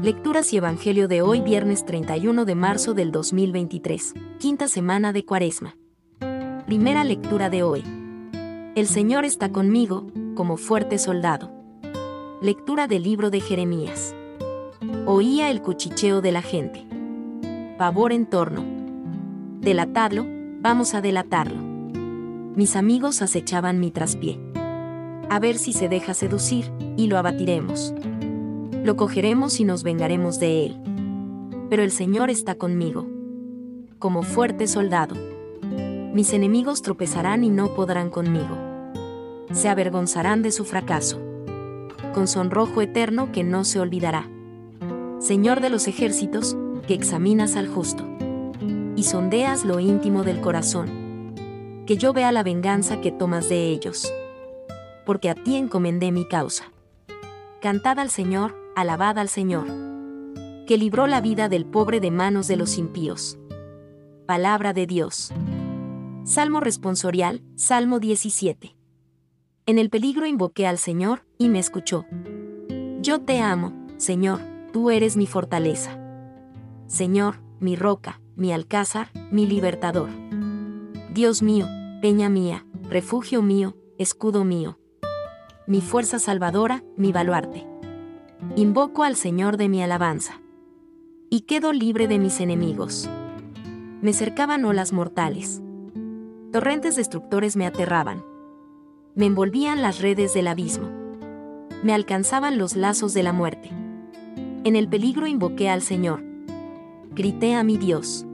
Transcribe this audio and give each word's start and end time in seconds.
Lecturas 0.00 0.54
y 0.54 0.56
Evangelio 0.56 1.06
de 1.06 1.20
hoy 1.20 1.42
viernes 1.42 1.84
31 1.84 2.46
de 2.46 2.54
marzo 2.54 2.94
del 2.94 3.12
2023, 3.12 4.14
quinta 4.38 4.66
semana 4.66 5.12
de 5.12 5.26
Cuaresma. 5.26 5.76
Primera 6.64 7.04
lectura 7.04 7.50
de 7.50 7.62
hoy. 7.62 7.84
El 8.74 8.86
Señor 8.86 9.26
está 9.26 9.52
conmigo, 9.52 10.06
como 10.34 10.56
fuerte 10.56 10.96
soldado. 10.96 11.52
Lectura 12.40 12.86
del 12.88 13.02
libro 13.02 13.28
de 13.28 13.40
Jeremías. 13.40 14.16
Oía 15.04 15.50
el 15.50 15.60
cuchicheo 15.60 16.22
de 16.22 16.32
la 16.32 16.42
gente. 16.42 16.86
Pavor 17.76 18.12
en 18.12 18.24
torno. 18.24 18.64
Delatarlo, 19.60 20.24
vamos 20.62 20.94
a 20.94 21.02
delatarlo. 21.02 21.60
Mis 22.56 22.76
amigos 22.76 23.20
acechaban 23.20 23.78
mi 23.78 23.90
traspié. 23.90 24.40
A 25.28 25.38
ver 25.38 25.58
si 25.58 25.74
se 25.74 25.90
deja 25.90 26.14
seducir, 26.14 26.72
y 26.96 27.08
lo 27.08 27.18
abatiremos 27.18 27.94
lo 28.84 28.96
cogeremos 28.96 29.60
y 29.60 29.64
nos 29.64 29.84
vengaremos 29.84 30.40
de 30.40 30.66
él. 30.66 30.76
Pero 31.70 31.82
el 31.82 31.92
Señor 31.92 32.30
está 32.30 32.56
conmigo. 32.56 33.06
Como 33.98 34.22
fuerte 34.22 34.66
soldado. 34.66 35.14
Mis 36.12 36.32
enemigos 36.32 36.82
tropezarán 36.82 37.44
y 37.44 37.50
no 37.50 37.74
podrán 37.74 38.10
conmigo. 38.10 38.58
Se 39.52 39.68
avergonzarán 39.68 40.42
de 40.42 40.50
su 40.50 40.64
fracaso. 40.64 41.20
Con 42.12 42.26
sonrojo 42.26 42.82
eterno 42.82 43.30
que 43.30 43.44
no 43.44 43.64
se 43.64 43.78
olvidará. 43.78 44.28
Señor 45.20 45.60
de 45.60 45.70
los 45.70 45.86
ejércitos, 45.86 46.56
que 46.88 46.94
examinas 46.94 47.54
al 47.54 47.68
justo. 47.68 48.04
Y 48.96 49.04
sondeas 49.04 49.64
lo 49.64 49.78
íntimo 49.78 50.24
del 50.24 50.40
corazón. 50.40 51.34
Que 51.86 51.96
yo 51.96 52.12
vea 52.12 52.32
la 52.32 52.42
venganza 52.42 53.00
que 53.00 53.12
tomas 53.12 53.48
de 53.48 53.68
ellos. 53.68 54.12
Porque 55.06 55.30
a 55.30 55.34
ti 55.34 55.56
encomendé 55.56 56.10
mi 56.10 56.26
causa. 56.26 56.72
Cantad 57.60 58.00
al 58.00 58.10
Señor, 58.10 58.61
alabad 58.74 59.18
al 59.18 59.28
Señor, 59.28 59.66
que 60.66 60.78
libró 60.78 61.06
la 61.06 61.20
vida 61.20 61.48
del 61.48 61.66
pobre 61.66 62.00
de 62.00 62.10
manos 62.10 62.48
de 62.48 62.56
los 62.56 62.78
impíos. 62.78 63.38
Palabra 64.26 64.72
de 64.72 64.86
Dios. 64.86 65.32
Salmo 66.24 66.60
responsorial, 66.60 67.42
Salmo 67.56 67.98
17. 67.98 68.76
En 69.66 69.78
el 69.78 69.90
peligro 69.90 70.26
invoqué 70.26 70.66
al 70.66 70.78
Señor, 70.78 71.24
y 71.38 71.48
me 71.48 71.58
escuchó. 71.58 72.06
Yo 73.00 73.20
te 73.20 73.40
amo, 73.40 73.72
Señor, 73.96 74.40
tú 74.72 74.90
eres 74.90 75.16
mi 75.16 75.26
fortaleza. 75.26 75.98
Señor, 76.86 77.40
mi 77.60 77.76
roca, 77.76 78.20
mi 78.36 78.52
alcázar, 78.52 79.10
mi 79.30 79.46
libertador. 79.46 80.10
Dios 81.12 81.42
mío, 81.42 81.66
peña 82.00 82.28
mía, 82.28 82.64
refugio 82.88 83.42
mío, 83.42 83.76
escudo 83.98 84.44
mío. 84.44 84.78
Mi 85.66 85.80
fuerza 85.80 86.18
salvadora, 86.18 86.82
mi 86.96 87.12
baluarte. 87.12 87.71
Invoco 88.56 89.04
al 89.04 89.14
Señor 89.14 89.56
de 89.56 89.68
mi 89.68 89.82
alabanza. 89.82 90.42
Y 91.30 91.42
quedo 91.42 91.72
libre 91.72 92.08
de 92.08 92.18
mis 92.18 92.40
enemigos. 92.40 93.08
Me 94.02 94.12
cercaban 94.12 94.64
olas 94.64 94.92
mortales. 94.92 95.62
Torrentes 96.50 96.96
destructores 96.96 97.56
me 97.56 97.66
aterraban. 97.66 98.24
Me 99.14 99.26
envolvían 99.26 99.80
las 99.80 100.02
redes 100.02 100.34
del 100.34 100.48
abismo. 100.48 100.90
Me 101.84 101.94
alcanzaban 101.94 102.58
los 102.58 102.76
lazos 102.76 103.14
de 103.14 103.22
la 103.22 103.32
muerte. 103.32 103.70
En 104.64 104.74
el 104.74 104.88
peligro 104.88 105.26
invoqué 105.28 105.70
al 105.70 105.80
Señor. 105.80 106.22
Grité 107.14 107.54
a 107.54 107.62
mi 107.62 107.78
Dios. 107.78 108.26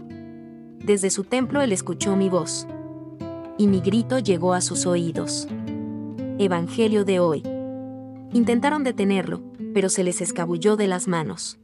Desde 0.84 1.11
su 1.11 1.25
templo 1.25 1.61
él 1.61 1.70
escuchó 1.70 2.17
mi 2.17 2.29
voz. 2.29 2.67
Y 3.56 3.69
mi 3.69 3.81
grito 3.81 4.19
llegó 4.19 4.55
a 4.55 4.62
sus 4.62 4.86
oídos. 4.86 5.47
Evangelio 6.39 7.05
de 7.05 7.20
hoy. 7.20 7.42
Intentaron 8.33 8.84
detenerlo, 8.84 9.42
pero 9.79 9.91
se 9.91 10.03
les 10.03 10.21
escabulló 10.21 10.75
de 10.75 10.89
las 10.89 11.07
manos. 11.07 11.57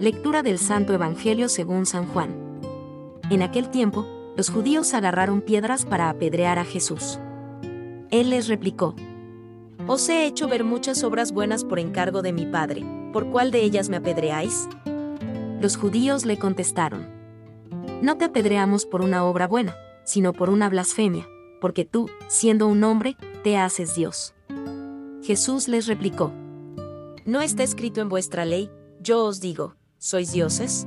Lectura 0.00 0.42
del 0.42 0.58
Santo 0.58 0.92
Evangelio 0.94 1.48
según 1.48 1.86
San 1.86 2.06
Juan. 2.06 2.34
En 3.30 3.42
aquel 3.42 3.70
tiempo, 3.70 4.04
los 4.36 4.50
judíos 4.50 4.94
agarraron 4.94 5.40
piedras 5.40 5.84
para 5.84 6.10
apedrear 6.10 6.58
a 6.58 6.64
Jesús. 6.64 7.20
Él 8.10 8.30
les 8.30 8.48
replicó, 8.48 8.96
Os 9.86 10.08
he 10.08 10.26
hecho 10.26 10.48
ver 10.48 10.64
muchas 10.64 11.04
obras 11.04 11.30
buenas 11.30 11.62
por 11.62 11.78
encargo 11.78 12.20
de 12.20 12.32
mi 12.32 12.46
Padre, 12.46 12.84
¿por 13.12 13.30
cuál 13.30 13.52
de 13.52 13.62
ellas 13.62 13.88
me 13.90 13.98
apedreáis? 13.98 14.68
Los 15.60 15.76
judíos 15.76 16.26
le 16.26 16.36
contestaron, 16.36 17.06
No 18.02 18.16
te 18.16 18.24
apedreamos 18.24 18.86
por 18.86 19.02
una 19.02 19.22
obra 19.22 19.46
buena, 19.46 19.76
sino 20.02 20.32
por 20.32 20.50
una 20.50 20.68
blasfemia, 20.68 21.28
porque 21.60 21.84
tú, 21.84 22.10
siendo 22.26 22.66
un 22.66 22.82
hombre, 22.82 23.16
te 23.44 23.56
haces 23.56 23.94
Dios. 23.94 24.34
Jesús 25.22 25.68
les 25.68 25.86
replicó, 25.86 26.32
¿No 27.26 27.42
está 27.42 27.62
escrito 27.62 28.00
en 28.00 28.08
vuestra 28.08 28.46
ley, 28.46 28.70
yo 28.98 29.26
os 29.26 29.40
digo, 29.40 29.76
sois 29.98 30.32
dioses? 30.32 30.86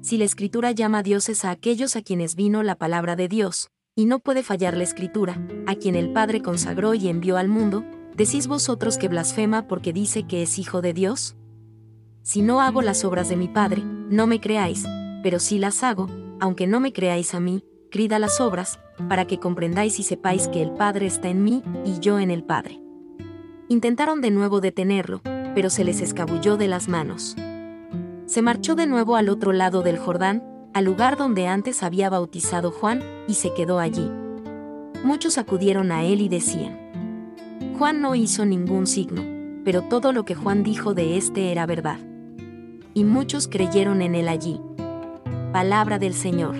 Si 0.00 0.18
la 0.18 0.24
escritura 0.24 0.72
llama 0.72 1.04
dioses 1.04 1.44
a 1.44 1.52
aquellos 1.52 1.94
a 1.94 2.02
quienes 2.02 2.34
vino 2.34 2.64
la 2.64 2.74
palabra 2.74 3.14
de 3.14 3.28
Dios, 3.28 3.68
y 3.94 4.06
no 4.06 4.18
puede 4.18 4.42
fallar 4.42 4.76
la 4.76 4.82
escritura, 4.82 5.40
a 5.66 5.76
quien 5.76 5.94
el 5.94 6.12
Padre 6.12 6.42
consagró 6.42 6.94
y 6.94 7.08
envió 7.08 7.36
al 7.36 7.48
mundo, 7.48 7.84
¿decís 8.16 8.48
vosotros 8.48 8.98
que 8.98 9.06
blasfema 9.06 9.68
porque 9.68 9.92
dice 9.92 10.24
que 10.24 10.42
es 10.42 10.58
hijo 10.58 10.82
de 10.82 10.92
Dios? 10.92 11.36
Si 12.22 12.42
no 12.42 12.60
hago 12.60 12.82
las 12.82 13.04
obras 13.04 13.28
de 13.28 13.36
mi 13.36 13.46
Padre, 13.46 13.82
no 13.84 14.26
me 14.26 14.40
creáis, 14.40 14.84
pero 15.22 15.38
si 15.38 15.60
las 15.60 15.84
hago, 15.84 16.08
aunque 16.40 16.66
no 16.66 16.80
me 16.80 16.92
creáis 16.92 17.34
a 17.34 17.40
mí, 17.40 17.62
crida 17.92 18.18
las 18.18 18.40
obras, 18.40 18.80
para 19.08 19.26
que 19.28 19.38
comprendáis 19.38 20.00
y 20.00 20.02
sepáis 20.02 20.48
que 20.48 20.60
el 20.60 20.72
Padre 20.72 21.06
está 21.06 21.28
en 21.28 21.44
mí 21.44 21.62
y 21.84 22.00
yo 22.00 22.18
en 22.18 22.32
el 22.32 22.42
Padre. 22.42 22.80
Intentaron 23.68 24.20
de 24.20 24.30
nuevo 24.30 24.60
detenerlo, 24.60 25.22
pero 25.56 25.70
se 25.70 25.84
les 25.84 26.02
escabulló 26.02 26.58
de 26.58 26.68
las 26.68 26.86
manos. 26.86 27.34
Se 28.26 28.42
marchó 28.42 28.74
de 28.74 28.86
nuevo 28.86 29.16
al 29.16 29.30
otro 29.30 29.54
lado 29.54 29.80
del 29.80 29.96
Jordán, 29.96 30.44
al 30.74 30.84
lugar 30.84 31.16
donde 31.16 31.46
antes 31.46 31.82
había 31.82 32.10
bautizado 32.10 32.70
Juan, 32.70 33.00
y 33.26 33.32
se 33.32 33.54
quedó 33.54 33.78
allí. 33.78 34.06
Muchos 35.02 35.38
acudieron 35.38 35.92
a 35.92 36.04
él 36.04 36.20
y 36.20 36.28
decían, 36.28 36.78
Juan 37.78 38.02
no 38.02 38.14
hizo 38.14 38.44
ningún 38.44 38.86
signo, 38.86 39.22
pero 39.64 39.80
todo 39.80 40.12
lo 40.12 40.26
que 40.26 40.34
Juan 40.34 40.62
dijo 40.62 40.92
de 40.92 41.16
éste 41.16 41.52
era 41.52 41.64
verdad. 41.64 42.00
Y 42.92 43.04
muchos 43.04 43.48
creyeron 43.48 44.02
en 44.02 44.14
él 44.14 44.28
allí. 44.28 44.60
Palabra 45.54 45.98
del 45.98 46.12
Señor. 46.12 46.54